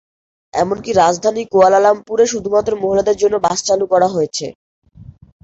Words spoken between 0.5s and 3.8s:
এমনকি রাজধানী কুয়ালালামপুরে শুধুমাত্র মহিলাদের জন্য বাস